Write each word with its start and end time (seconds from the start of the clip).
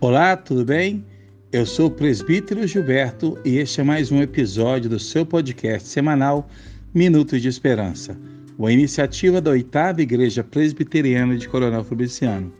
Olá, 0.00 0.36
tudo 0.36 0.64
bem? 0.64 1.04
Eu 1.52 1.66
sou 1.66 1.86
o 1.86 1.90
presbítero 1.90 2.66
Gilberto 2.66 3.36
e 3.44 3.58
este 3.58 3.80
é 3.80 3.84
mais 3.84 4.12
um 4.12 4.22
episódio 4.22 4.88
do 4.88 4.98
seu 4.98 5.26
podcast 5.26 5.88
semanal 5.88 6.48
Minutos 6.94 7.42
de 7.42 7.48
Esperança, 7.48 8.16
uma 8.58 8.72
iniciativa 8.72 9.40
da 9.40 9.50
oitava 9.50 10.02
Igreja 10.02 10.44
Presbiteriana 10.44 11.36
de 11.36 11.48
Coronel 11.48 11.84
Fabriciano, 11.84 12.52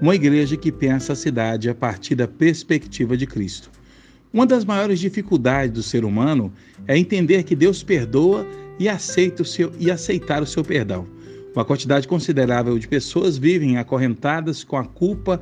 uma 0.00 0.14
igreja 0.14 0.56
que 0.56 0.70
pensa 0.70 1.14
a 1.14 1.16
cidade 1.16 1.70
a 1.70 1.74
partir 1.74 2.14
da 2.14 2.28
perspectiva 2.28 3.16
de 3.16 3.26
Cristo. 3.26 3.75
Uma 4.36 4.44
das 4.44 4.66
maiores 4.66 5.00
dificuldades 5.00 5.72
do 5.72 5.82
ser 5.82 6.04
humano 6.04 6.52
é 6.86 6.98
entender 6.98 7.42
que 7.42 7.56
Deus 7.56 7.82
perdoa 7.82 8.46
e, 8.78 8.86
aceita 8.86 9.42
o 9.42 9.46
seu, 9.46 9.72
e 9.78 9.90
aceitar 9.90 10.42
o 10.42 10.46
seu 10.46 10.62
perdão. 10.62 11.06
Uma 11.54 11.64
quantidade 11.64 12.06
considerável 12.06 12.78
de 12.78 12.86
pessoas 12.86 13.38
vivem 13.38 13.78
acorrentadas 13.78 14.62
com 14.62 14.76
a 14.76 14.84
culpa 14.84 15.40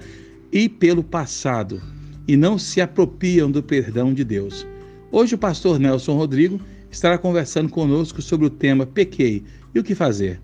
e 0.52 0.68
pelo 0.68 1.02
passado 1.02 1.82
e 2.28 2.36
não 2.36 2.56
se 2.56 2.80
apropriam 2.80 3.50
do 3.50 3.64
perdão 3.64 4.14
de 4.14 4.22
Deus. 4.22 4.64
Hoje 5.10 5.34
o 5.34 5.38
pastor 5.38 5.80
Nelson 5.80 6.14
Rodrigo 6.16 6.60
estará 6.88 7.18
conversando 7.18 7.70
conosco 7.70 8.22
sobre 8.22 8.46
o 8.46 8.50
tema 8.50 8.86
Pequei 8.86 9.42
e 9.74 9.80
o 9.80 9.82
que 9.82 9.96
fazer. 9.96 10.40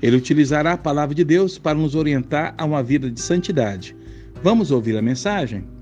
Ele 0.00 0.16
utilizará 0.16 0.72
a 0.72 0.78
palavra 0.78 1.14
de 1.14 1.22
Deus 1.22 1.58
para 1.58 1.76
nos 1.76 1.94
orientar 1.94 2.54
a 2.56 2.64
uma 2.64 2.82
vida 2.82 3.10
de 3.10 3.20
santidade. 3.20 3.94
Vamos 4.42 4.70
ouvir 4.70 4.96
a 4.96 5.02
mensagem? 5.02 5.79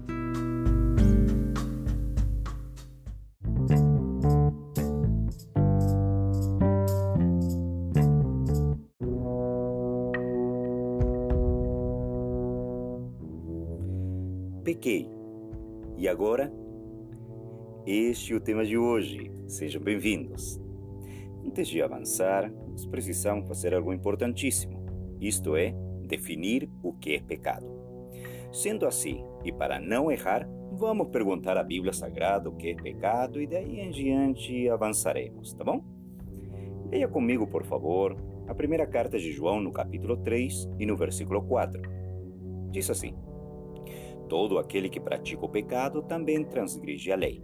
Pequei. 14.79 15.11
E 15.97 16.07
agora? 16.07 16.53
Este 17.85 18.33
é 18.33 18.37
o 18.37 18.41
tema 18.41 18.65
de 18.65 18.79
hoje. 18.79 19.29
Sejam 19.49 19.83
bem-vindos. 19.83 20.61
Antes 21.45 21.67
de 21.67 21.83
avançar, 21.83 22.49
nós 22.71 22.87
precisamos 22.87 23.49
fazer 23.49 23.75
algo 23.75 23.93
importantíssimo, 23.93 24.81
isto 25.21 25.57
é, 25.57 25.75
definir 26.07 26.71
o 26.81 26.93
que 26.93 27.15
é 27.17 27.21
pecado. 27.21 27.67
Sendo 28.53 28.87
assim, 28.87 29.25
e 29.45 29.51
para 29.51 29.81
não 29.81 30.13
errar, 30.13 30.49
vamos 30.75 31.09
perguntar 31.09 31.59
à 31.59 31.65
Bíblia 31.65 31.93
Sagrada 31.93 32.49
o 32.49 32.55
que 32.55 32.69
é 32.69 32.75
pecado 32.77 33.43
e 33.43 33.49
daí 33.49 33.81
em 33.81 33.91
diante 33.91 34.69
avançaremos, 34.69 35.55
tá 35.55 35.65
bom? 35.65 35.83
Leia 36.89 37.09
comigo, 37.09 37.49
por 37.49 37.65
favor, 37.65 38.17
a 38.47 38.55
primeira 38.55 38.87
carta 38.87 39.19
de 39.19 39.33
João 39.33 39.61
no 39.61 39.73
capítulo 39.73 40.17
3 40.19 40.69
e 40.79 40.87
no 40.87 40.97
versículo 40.97 41.43
4. 41.43 41.83
Diz 42.71 42.89
assim: 42.89 43.17
Todo 44.29 44.59
aquele 44.59 44.89
que 44.89 45.01
pratica 45.01 45.45
o 45.45 45.49
pecado 45.49 46.03
também 46.03 46.45
transgride 46.45 47.11
a 47.13 47.17
lei, 47.17 47.43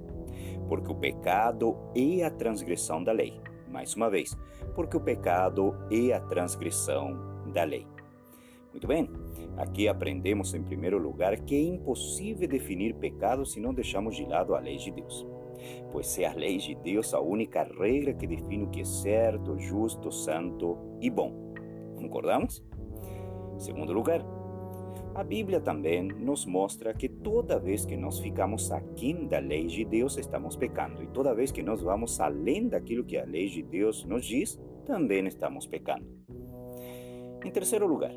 porque 0.69 0.91
o 0.91 0.95
pecado 0.95 1.77
é 1.95 2.25
a 2.25 2.31
transgressão 2.31 3.03
da 3.03 3.13
lei. 3.13 3.41
Mais 3.71 3.95
uma 3.95 4.11
vez, 4.11 4.37
porque 4.75 4.97
o 4.97 5.01
pecado 5.01 5.75
é 5.91 6.13
a 6.13 6.21
transgressão 6.21 7.17
da 7.53 7.65
lei. 7.65 7.87
Muito 8.71 8.87
bem, 8.89 9.09
aqui 9.57 9.87
aprendemos 9.87 10.53
em 10.53 10.63
primeiro 10.63 10.99
lugar 10.99 11.39
que 11.41 11.55
é 11.55 11.61
impossível 11.61 12.49
definir 12.49 12.95
pecado 12.95 13.47
se 13.47 13.61
não 13.61 13.73
deixamos 13.73 14.17
de 14.17 14.25
lado 14.25 14.55
a 14.55 14.59
lei 14.59 14.77
de 14.77 14.91
Deus. 14.91 15.27
Pois 15.93 16.19
é 16.19 16.27
a 16.27 16.35
lei 16.35 16.59
de 16.59 16.75
Deus 16.75 17.15
a 17.15 17.21
única 17.21 17.63
regra 17.63 18.13
que 18.13 18.27
define 18.27 18.65
o 18.65 18.71
que 18.71 18.81
é 18.81 18.85
certo, 18.85 19.57
justo, 19.59 20.11
santo 20.11 20.77
e 21.01 21.09
bom. 21.09 21.55
Concordamos? 21.97 22.63
Segundo 23.59 23.93
lugar, 23.93 24.25
a 25.15 25.23
Bíblia 25.23 25.61
também 25.61 26.03
nos 26.03 26.45
mostra 26.45 26.93
que 26.93 27.09
toda 27.09 27.59
vez 27.59 27.87
que 27.87 27.97
nós 27.97 28.19
ficamos 28.19 28.73
aquém 28.73 29.29
da 29.29 29.39
lei 29.39 29.67
de 29.69 29.85
Deus, 29.85 30.19
estamos 30.19 30.57
pecando. 30.57 31.05
E 31.05 31.07
toda 31.07 31.35
vez 31.35 31.53
que 31.53 31.63
nós 31.63 31.81
vamos 31.81 32.19
além 32.19 32.69
daquilo 32.69 33.05
que 33.05 33.17
a 33.17 33.25
lei 33.25 33.47
de 33.49 33.63
Deus 33.63 34.05
nos 34.05 34.27
diz, 34.27 34.61
também 34.85 35.25
estamos 35.27 35.69
pecando. 35.69 36.05
Em 37.45 37.51
terceiro 37.51 37.87
lugar, 37.87 38.13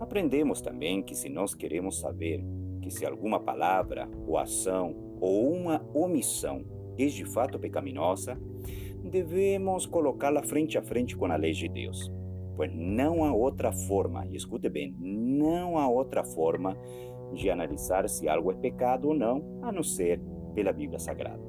aprendemos 0.00 0.62
também 0.62 1.02
que 1.02 1.14
se 1.14 1.28
nós 1.28 1.54
queremos 1.54 2.00
saber 2.00 2.42
que 2.80 2.90
se 2.90 3.04
alguma 3.04 3.38
palavra 3.38 4.08
ou 4.26 4.38
ação 4.38 4.96
ou 5.20 5.52
uma 5.52 5.84
omissão 5.92 6.64
é 6.98 7.04
de 7.06 7.26
fato 7.26 7.58
pecaminosa, 7.58 8.40
devemos 9.04 9.84
colocá-la 9.84 10.42
frente 10.42 10.78
a 10.78 10.82
frente 10.82 11.14
com 11.14 11.26
a 11.26 11.36
lei 11.36 11.52
de 11.52 11.68
Deus 11.68 12.10
pois 12.56 12.74
não 12.74 13.22
há 13.22 13.32
outra 13.32 13.70
forma, 13.70 14.26
escute 14.32 14.68
bem, 14.68 14.94
não 14.98 15.78
há 15.78 15.88
outra 15.88 16.24
forma 16.24 16.76
de 17.34 17.50
analisar 17.50 18.08
se 18.08 18.28
algo 18.28 18.50
é 18.50 18.54
pecado 18.54 19.08
ou 19.08 19.14
não, 19.14 19.60
a 19.62 19.70
não 19.70 19.82
ser 19.82 20.20
pela 20.54 20.72
Bíblia 20.72 20.98
Sagrada. 20.98 21.44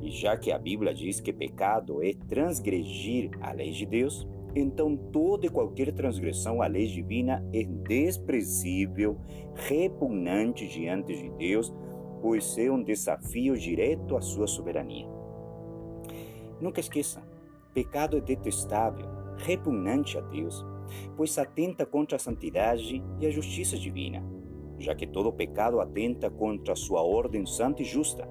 E 0.00 0.10
já 0.10 0.36
que 0.36 0.52
a 0.52 0.58
Bíblia 0.58 0.94
diz 0.94 1.20
que 1.20 1.32
pecado 1.32 2.02
é 2.02 2.12
transgredir 2.28 3.30
a 3.40 3.52
lei 3.52 3.70
de 3.70 3.86
Deus, 3.86 4.28
então 4.54 4.96
toda 4.96 5.46
e 5.46 5.50
qualquer 5.50 5.92
transgressão 5.92 6.62
à 6.62 6.66
lei 6.66 6.86
divina 6.86 7.44
é 7.52 7.64
desprezível, 7.64 9.16
repugnante 9.54 10.66
diante 10.68 11.16
de 11.16 11.30
Deus, 11.30 11.72
pois 12.20 12.56
é 12.58 12.70
um 12.70 12.82
desafio 12.82 13.56
direto 13.56 14.16
à 14.16 14.20
sua 14.20 14.46
soberania. 14.46 15.08
Nunca 16.60 16.80
esqueça, 16.80 17.22
pecado 17.72 18.16
é 18.16 18.20
detestável, 18.20 19.06
repugnante 19.38 20.18
a 20.18 20.20
Deus, 20.20 20.64
pois 21.16 21.36
atenta 21.38 21.86
contra 21.86 22.16
a 22.16 22.18
santidade 22.18 23.02
e 23.20 23.26
a 23.26 23.30
justiça 23.30 23.76
divina, 23.76 24.22
já 24.78 24.94
que 24.94 25.06
todo 25.06 25.32
pecado 25.32 25.80
atenta 25.80 26.30
contra 26.30 26.72
a 26.72 26.76
sua 26.76 27.02
ordem 27.02 27.46
santa 27.46 27.82
e 27.82 27.84
justa. 27.84 28.28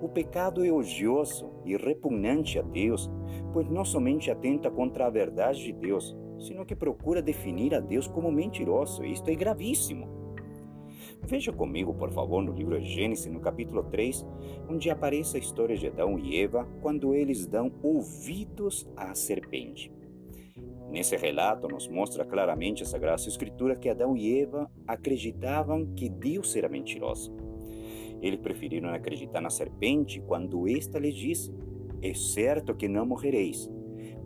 O 0.00 0.08
pecado 0.08 0.64
é 0.64 0.70
odioso 0.70 1.50
e 1.64 1.76
repugnante 1.76 2.58
a 2.58 2.62
Deus, 2.62 3.10
pois 3.52 3.68
não 3.68 3.84
somente 3.84 4.30
atenta 4.30 4.70
contra 4.70 5.06
a 5.06 5.10
verdade 5.10 5.62
de 5.64 5.72
Deus, 5.72 6.16
sino 6.38 6.64
que 6.64 6.74
procura 6.74 7.22
definir 7.22 7.74
a 7.74 7.80
Deus 7.80 8.06
como 8.06 8.30
mentiroso. 8.30 9.04
Isto 9.04 9.30
é 9.30 9.34
gravíssimo. 9.34 10.20
Veja 11.22 11.52
comigo, 11.52 11.94
por 11.94 12.10
favor, 12.10 12.42
no 12.42 12.52
livro 12.52 12.80
de 12.80 12.86
Gênesis, 12.86 13.30
no 13.30 13.40
capítulo 13.40 13.84
3, 13.84 14.26
onde 14.68 14.90
aparece 14.90 15.36
a 15.36 15.40
história 15.40 15.76
de 15.76 15.86
Adão 15.86 16.18
e 16.18 16.40
Eva 16.40 16.66
quando 16.80 17.14
eles 17.14 17.46
dão 17.46 17.70
ouvidos 17.82 18.88
à 18.96 19.14
serpente. 19.14 19.92
Nesse 20.90 21.16
relato, 21.16 21.68
nos 21.68 21.86
mostra 21.86 22.24
claramente 22.24 22.82
a 22.82 22.86
Sagrada 22.86 23.22
Escritura 23.22 23.76
que 23.76 23.88
Adão 23.88 24.16
e 24.16 24.40
Eva 24.40 24.68
acreditavam 24.86 25.86
que 25.94 26.08
Deus 26.08 26.56
era 26.56 26.68
mentiroso. 26.68 27.32
Eles 28.20 28.40
preferiram 28.40 28.90
acreditar 28.90 29.40
na 29.40 29.50
serpente 29.50 30.20
quando 30.20 30.66
esta 30.66 30.98
lhes 30.98 31.14
disse: 31.14 31.54
É 32.02 32.12
certo 32.12 32.74
que 32.74 32.88
não 32.88 33.06
morrereis, 33.06 33.70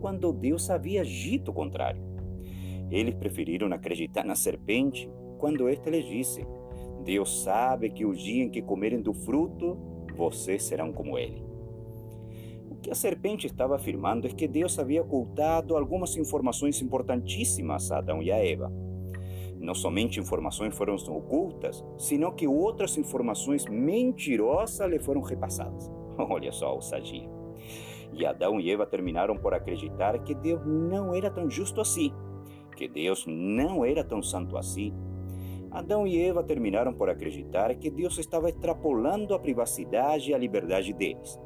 quando 0.01 0.33
Deus 0.33 0.69
havia 0.71 1.03
dito 1.05 1.51
o 1.51 1.53
contrário. 1.53 2.01
Eles 2.89 3.13
preferiram 3.13 3.71
acreditar 3.71 4.25
na 4.25 4.35
serpente 4.35 5.07
quando 5.37 5.69
esta 5.69 5.91
lhes 5.91 6.05
disse: 6.05 6.43
Deus 7.03 7.43
sabe 7.43 7.91
que 7.91 8.05
o 8.05 8.13
dia 8.13 8.43
em 8.43 8.49
que 8.49 8.61
comerem 8.61 9.01
do 9.01 9.13
fruto, 9.13 9.77
vocês 10.15 10.63
serão 10.63 10.91
como 10.91 11.17
ele 11.17 11.44
que 12.85 12.91
a 12.91 12.95
serpente 12.95 13.47
estava 13.47 13.75
afirmando 13.75 14.27
é 14.27 14.29
que 14.29 14.47
Deus 14.47 14.77
havia 14.77 15.01
ocultado 15.01 15.75
algumas 15.75 16.15
informações 16.17 16.83
importantíssimas 16.83 17.91
a 17.91 17.97
Adão 17.97 18.21
e 18.21 18.31
a 18.31 18.37
Eva. 18.37 18.71
Não 19.59 19.73
somente 19.73 20.19
informações 20.19 20.77
foram 20.77 20.93
ocultas, 20.93 21.83
sino 21.97 22.31
que 22.31 22.47
outras 22.47 22.95
informações 22.95 23.65
mentirosas 23.65 24.87
lhe 24.87 24.99
foram 24.99 25.21
repassadas. 25.21 25.91
Olha 26.15 26.51
só 26.51 26.67
a 26.67 26.73
ousadia. 26.73 27.27
E 28.13 28.23
Adão 28.23 28.59
e 28.59 28.69
Eva 28.69 28.85
terminaram 28.85 29.35
por 29.35 29.55
acreditar 29.55 30.19
que 30.19 30.35
Deus 30.35 30.61
não 30.63 31.15
era 31.15 31.31
tão 31.31 31.49
justo 31.49 31.81
assim, 31.81 32.13
que 32.75 32.87
Deus 32.87 33.25
não 33.27 33.83
era 33.83 34.03
tão 34.03 34.21
santo 34.21 34.55
assim. 34.57 34.93
Adão 35.71 36.05
e 36.05 36.21
Eva 36.21 36.43
terminaram 36.43 36.93
por 36.93 37.09
acreditar 37.09 37.73
que 37.73 37.89
Deus 37.89 38.19
estava 38.19 38.47
extrapolando 38.47 39.33
a 39.33 39.39
privacidade 39.39 40.29
e 40.29 40.35
a 40.35 40.37
liberdade 40.37 40.93
deles. 40.93 41.39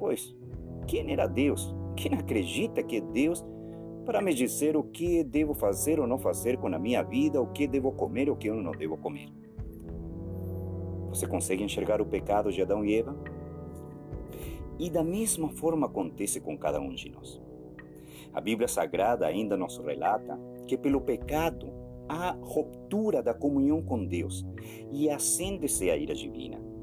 Pois 0.00 0.34
quem 0.84 1.12
era 1.12 1.26
Deus? 1.26 1.74
Quem 1.96 2.14
acredita 2.14 2.82
que 2.82 2.96
é 2.96 3.00
Deus 3.00 3.44
para 4.04 4.20
me 4.20 4.34
dizer 4.34 4.76
o 4.76 4.82
que 4.82 5.24
devo 5.24 5.54
fazer 5.54 5.98
ou 5.98 6.06
não 6.06 6.18
fazer 6.18 6.58
com 6.58 6.66
a 6.66 6.78
minha 6.78 7.02
vida, 7.02 7.40
o 7.40 7.46
que 7.46 7.66
devo 7.66 7.92
comer 7.92 8.28
ou 8.28 8.34
o 8.34 8.38
que 8.38 8.48
eu 8.48 8.54
não 8.56 8.72
devo 8.72 8.96
comer? 8.96 9.28
Você 11.08 11.26
consegue 11.26 11.62
enxergar 11.62 12.00
o 12.00 12.06
pecado 12.06 12.50
de 12.50 12.60
Adão 12.60 12.84
e 12.84 12.96
Eva? 12.96 13.16
E 14.78 14.90
da 14.90 15.04
mesma 15.04 15.48
forma 15.48 15.86
acontece 15.86 16.40
com 16.40 16.58
cada 16.58 16.80
um 16.80 16.92
de 16.92 17.10
nós. 17.10 17.40
A 18.32 18.40
Bíblia 18.40 18.66
Sagrada 18.66 19.26
ainda 19.26 19.56
nos 19.56 19.78
relata 19.78 20.38
que 20.66 20.76
pelo 20.76 21.00
pecado 21.00 21.72
há 22.08 22.36
ruptura 22.42 23.22
da 23.22 23.32
comunhão 23.32 23.80
com 23.80 24.04
Deus 24.04 24.44
e 24.92 25.08
acende-se 25.08 25.88
a 25.88 25.96
ira 25.96 26.14
divina. 26.14 26.73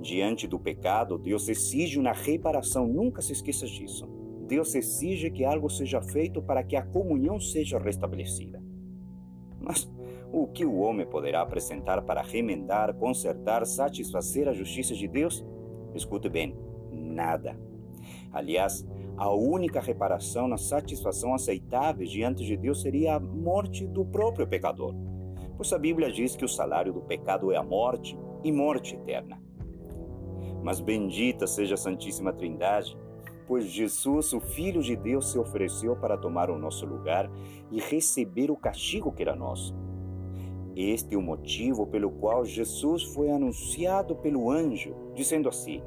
Diante 0.00 0.46
do 0.46 0.58
pecado, 0.58 1.18
Deus 1.18 1.48
exige 1.48 1.98
uma 1.98 2.12
reparação, 2.12 2.86
nunca 2.86 3.20
se 3.20 3.32
esqueça 3.32 3.66
disso. 3.66 4.08
Deus 4.46 4.74
exige 4.74 5.30
que 5.30 5.44
algo 5.44 5.68
seja 5.68 6.00
feito 6.00 6.40
para 6.42 6.62
que 6.64 6.74
a 6.74 6.82
comunhão 6.82 7.38
seja 7.38 7.78
restabelecida. 7.78 8.62
Mas 9.60 9.88
o 10.32 10.46
que 10.46 10.64
o 10.64 10.78
homem 10.78 11.06
poderá 11.06 11.42
apresentar 11.42 12.02
para 12.02 12.22
remendar, 12.22 12.94
consertar, 12.94 13.64
satisfazer 13.66 14.48
a 14.48 14.54
justiça 14.54 14.94
de 14.94 15.06
Deus? 15.06 15.44
Escute 15.94 16.28
bem, 16.28 16.56
nada. 16.90 17.58
Aliás, 18.32 18.86
a 19.16 19.30
única 19.30 19.80
reparação 19.80 20.48
na 20.48 20.56
satisfação 20.56 21.34
aceitável 21.34 22.06
diante 22.06 22.44
de 22.44 22.56
Deus 22.56 22.80
seria 22.80 23.16
a 23.16 23.20
morte 23.20 23.86
do 23.86 24.04
próprio 24.04 24.46
pecador. 24.46 24.94
Pois 25.56 25.70
a 25.74 25.78
Bíblia 25.78 26.10
diz 26.10 26.34
que 26.34 26.44
o 26.44 26.48
salário 26.48 26.92
do 26.92 27.02
pecado 27.02 27.52
é 27.52 27.56
a 27.56 27.62
morte 27.62 28.18
e 28.42 28.50
morte 28.50 28.94
eterna. 28.94 29.49
Mas 30.62 30.80
bendita 30.80 31.46
seja 31.46 31.74
a 31.74 31.78
Santíssima 31.78 32.32
Trindade, 32.32 32.96
pois 33.46 33.64
Jesus, 33.64 34.32
o 34.32 34.40
Filho 34.40 34.82
de 34.82 34.94
Deus, 34.94 35.30
se 35.32 35.38
ofereceu 35.38 35.96
para 35.96 36.16
tomar 36.16 36.50
o 36.50 36.58
nosso 36.58 36.86
lugar 36.86 37.30
e 37.70 37.80
receber 37.80 38.50
o 38.50 38.56
castigo 38.56 39.12
que 39.12 39.22
era 39.22 39.34
nosso. 39.34 39.74
Este 40.76 41.14
é 41.14 41.18
o 41.18 41.22
motivo 41.22 41.86
pelo 41.86 42.10
qual 42.10 42.44
Jesus 42.44 43.02
foi 43.04 43.30
anunciado 43.30 44.14
pelo 44.16 44.50
anjo, 44.50 44.94
dizendo 45.14 45.48
assim: 45.48 45.82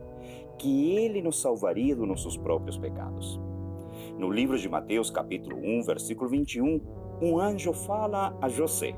que 0.58 0.92
ele 0.92 1.22
nos 1.22 1.42
salvaria 1.42 1.96
dos 1.96 2.08
nossos 2.08 2.38
próprios 2.38 2.78
pecados. 2.78 3.40
No 4.18 4.30
livro 4.30 4.58
de 4.58 4.70
Mateus, 4.70 5.10
capítulo 5.10 5.58
1, 5.58 5.84
versículo 5.84 6.30
21, 6.30 6.82
um 7.22 7.40
anjo 7.40 7.74
fala 7.74 8.38
a 8.42 8.50
José 8.50 8.96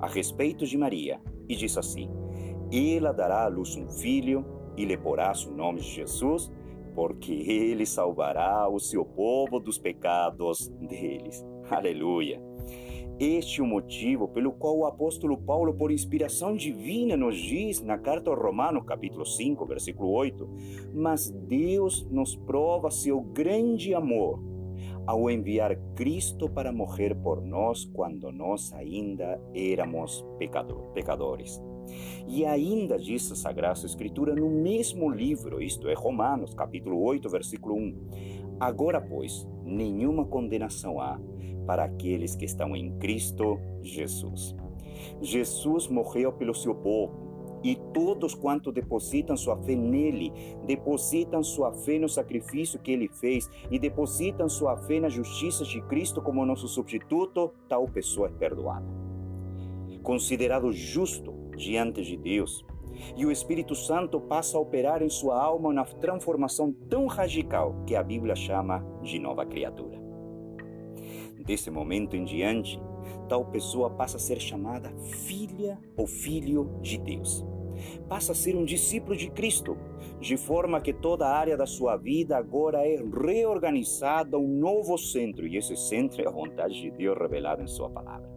a 0.00 0.06
respeito 0.06 0.66
de 0.66 0.76
Maria 0.76 1.20
e 1.48 1.54
diz 1.54 1.76
assim: 1.76 2.10
Ela 2.72 3.12
dará 3.12 3.44
à 3.44 3.48
luz 3.48 3.76
um 3.76 3.88
filho 3.90 4.44
e 4.76 4.84
lhe 4.84 4.96
porá 4.96 5.32
o 5.46 5.50
nome 5.50 5.80
de 5.80 5.88
Jesus, 5.88 6.50
porque 6.94 7.32
ele 7.32 7.86
salvará 7.86 8.68
o 8.68 8.78
seu 8.78 9.04
povo 9.04 9.58
dos 9.60 9.78
pecados 9.78 10.68
deles. 10.68 11.44
Aleluia. 11.70 12.42
Este 13.18 13.60
é 13.60 13.62
o 13.62 13.66
motivo 13.66 14.28
pelo 14.28 14.50
qual 14.50 14.78
o 14.78 14.86
apóstolo 14.86 15.36
Paulo, 15.36 15.74
por 15.74 15.92
inspiração 15.92 16.56
divina, 16.56 17.18
nos 17.18 17.36
diz 17.36 17.82
na 17.82 17.98
carta 17.98 18.30
aos 18.30 18.40
Romanos, 18.40 18.84
capítulo 18.86 19.26
5, 19.26 19.66
versículo 19.66 20.10
8: 20.10 20.48
Mas 20.94 21.30
Deus 21.30 22.08
nos 22.10 22.34
prova 22.34 22.90
seu 22.90 23.20
grande 23.20 23.94
amor 23.94 24.40
ao 25.06 25.30
enviar 25.30 25.76
Cristo 25.94 26.48
para 26.48 26.72
morrer 26.72 27.14
por 27.14 27.42
nós 27.42 27.84
quando 27.84 28.32
nós 28.32 28.72
ainda 28.72 29.38
éramos 29.54 30.24
pecador, 30.38 30.90
pecadores. 30.92 31.60
E 32.26 32.44
ainda 32.44 32.98
diz 32.98 33.30
a 33.32 33.36
Sagrada 33.36 33.84
Escritura 33.84 34.34
no 34.34 34.48
mesmo 34.48 35.10
livro, 35.10 35.62
isto 35.62 35.88
é, 35.88 35.94
Romanos, 35.94 36.54
capítulo 36.54 37.00
8, 37.02 37.28
versículo 37.28 37.74
1. 37.74 38.56
Agora, 38.60 39.00
pois, 39.00 39.48
nenhuma 39.64 40.24
condenação 40.24 41.00
há 41.00 41.20
para 41.66 41.84
aqueles 41.84 42.34
que 42.34 42.44
estão 42.44 42.76
em 42.76 42.96
Cristo 42.98 43.58
Jesus. 43.82 44.54
Jesus 45.20 45.88
morreu 45.88 46.32
pelo 46.32 46.54
seu 46.54 46.74
povo 46.74 47.30
e 47.62 47.76
todos 47.92 48.34
quanto 48.34 48.72
depositam 48.72 49.36
sua 49.36 49.56
fé 49.56 49.74
nele, 49.74 50.32
depositam 50.66 51.42
sua 51.42 51.72
fé 51.72 51.98
no 51.98 52.08
sacrifício 52.08 52.78
que 52.78 52.90
ele 52.90 53.08
fez 53.08 53.48
e 53.70 53.78
depositam 53.78 54.48
sua 54.48 54.76
fé 54.76 54.98
na 54.98 55.08
justiça 55.08 55.64
de 55.64 55.80
Cristo 55.82 56.22
como 56.22 56.44
nosso 56.46 56.68
substituto, 56.68 57.52
tal 57.68 57.86
pessoa 57.86 58.28
é 58.28 58.32
perdoada. 58.32 58.86
Considerado 60.02 60.72
justo 60.72 61.29
diante 61.60 62.02
de 62.02 62.16
Deus, 62.16 62.64
e 63.16 63.24
o 63.24 63.30
Espírito 63.30 63.74
Santo 63.74 64.20
passa 64.20 64.56
a 64.56 64.60
operar 64.60 65.02
em 65.02 65.08
sua 65.08 65.40
alma 65.40 65.68
uma 65.68 65.84
transformação 65.84 66.72
tão 66.88 67.06
radical 67.06 67.84
que 67.86 67.94
a 67.94 68.02
Bíblia 68.02 68.34
chama 68.34 68.84
de 69.02 69.18
nova 69.18 69.46
criatura. 69.46 69.98
Desse 71.44 71.70
momento 71.70 72.16
em 72.16 72.24
diante, 72.24 72.80
tal 73.28 73.44
pessoa 73.46 73.90
passa 73.90 74.16
a 74.16 74.20
ser 74.20 74.40
chamada 74.40 74.90
filha 75.26 75.78
ou 75.96 76.06
filho 76.06 76.78
de 76.80 76.98
Deus. 76.98 77.44
Passa 78.08 78.32
a 78.32 78.34
ser 78.34 78.54
um 78.54 78.64
discípulo 78.64 79.16
de 79.16 79.30
Cristo, 79.30 79.76
de 80.20 80.36
forma 80.36 80.80
que 80.80 80.92
toda 80.92 81.26
a 81.26 81.34
área 81.34 81.56
da 81.56 81.66
sua 81.66 81.96
vida 81.96 82.36
agora 82.36 82.86
é 82.86 82.96
reorganizada 82.96 84.36
a 84.36 84.40
um 84.40 84.48
novo 84.58 84.98
centro, 84.98 85.46
e 85.46 85.56
esse 85.56 85.76
centro 85.76 86.22
é 86.22 86.26
a 86.26 86.30
vontade 86.30 86.80
de 86.80 86.90
Deus 86.90 87.16
revelada 87.18 87.62
em 87.62 87.66
Sua 87.66 87.88
palavra. 87.88 88.28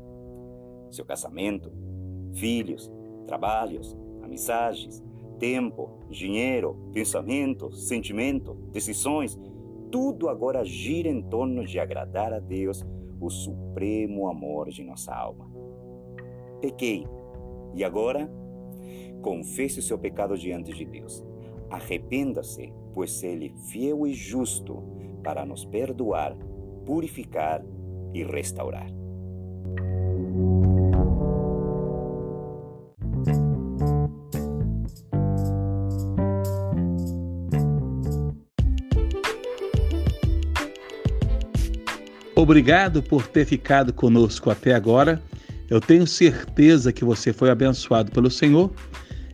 Seu 0.89 1.03
casamento, 1.03 1.71
filhos, 2.33 2.89
trabalhos, 3.25 3.97
amizades, 4.21 5.03
tempo, 5.39 5.99
dinheiro, 6.09 6.89
pensamento, 6.93 7.71
sentimento, 7.71 8.53
decisões, 8.71 9.37
tudo 9.91 10.29
agora 10.29 10.63
gira 10.63 11.09
em 11.09 11.21
torno 11.21 11.65
de 11.65 11.79
agradar 11.79 12.33
a 12.33 12.39
Deus, 12.39 12.85
o 13.19 13.29
supremo 13.29 14.27
amor 14.27 14.69
de 14.69 14.83
nossa 14.83 15.13
alma. 15.13 15.49
Pequei, 16.61 17.05
e 17.75 17.83
agora? 17.83 18.29
Confesse 19.21 19.81
seu 19.81 19.97
pecado 19.97 20.37
diante 20.37 20.73
de 20.73 20.85
Deus. 20.85 21.23
Arrependa-se, 21.69 22.73
pois 22.93 23.23
Ele 23.23 23.47
é 23.47 23.67
fiel 23.67 24.05
e 24.05 24.13
justo 24.13 24.83
para 25.23 25.45
nos 25.45 25.65
perdoar, 25.65 26.35
purificar 26.85 27.63
e 28.13 28.23
restaurar. 28.23 29.02
Obrigado 42.43 43.01
por 43.01 43.25
ter 43.25 43.45
ficado 43.45 43.93
conosco 43.93 44.49
até 44.49 44.73
agora. 44.73 45.23
Eu 45.69 45.79
tenho 45.79 46.05
certeza 46.05 46.91
que 46.91 47.05
você 47.05 47.31
foi 47.31 47.49
abençoado 47.49 48.11
pelo 48.11 48.29
Senhor 48.29 48.69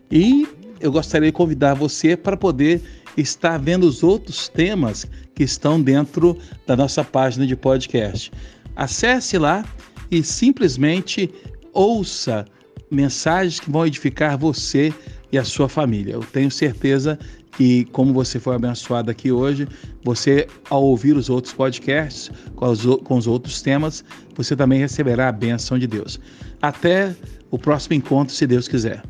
e 0.08 0.46
eu 0.78 0.92
gostaria 0.92 1.26
de 1.26 1.32
convidar 1.32 1.74
você 1.74 2.16
para 2.16 2.36
poder 2.36 2.80
estar 3.16 3.58
vendo 3.58 3.82
os 3.82 4.04
outros 4.04 4.46
temas 4.48 5.08
que 5.34 5.42
estão 5.42 5.82
dentro 5.82 6.38
da 6.68 6.76
nossa 6.76 7.02
página 7.02 7.44
de 7.44 7.56
podcast. 7.56 8.30
Acesse 8.76 9.36
lá 9.38 9.64
e 10.08 10.22
simplesmente 10.22 11.28
ouça 11.72 12.44
mensagens 12.92 13.58
que 13.58 13.72
vão 13.72 13.84
edificar 13.84 14.38
você 14.38 14.94
e 15.32 15.38
a 15.38 15.44
sua 15.44 15.68
família. 15.68 16.14
Eu 16.14 16.20
tenho 16.20 16.50
certeza 16.50 17.18
que, 17.56 17.84
como 17.86 18.12
você 18.12 18.38
foi 18.38 18.54
abençoado 18.54 19.10
aqui 19.10 19.30
hoje, 19.30 19.66
você, 20.04 20.46
ao 20.68 20.82
ouvir 20.82 21.16
os 21.16 21.28
outros 21.28 21.52
podcasts 21.52 22.30
com 22.54 22.66
os, 22.66 22.84
com 23.04 23.16
os 23.16 23.26
outros 23.26 23.60
temas, 23.62 24.04
você 24.34 24.56
também 24.56 24.80
receberá 24.80 25.28
a 25.28 25.32
benção 25.32 25.78
de 25.78 25.86
Deus. 25.86 26.18
Até 26.62 27.14
o 27.50 27.58
próximo 27.58 27.94
encontro, 27.94 28.34
se 28.34 28.46
Deus 28.46 28.68
quiser. 28.68 29.02